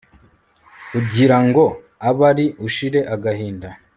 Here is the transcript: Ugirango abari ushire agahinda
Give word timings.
Ugirango 0.99 1.63
abari 2.09 2.45
ushire 2.67 2.99
agahinda 3.13 3.69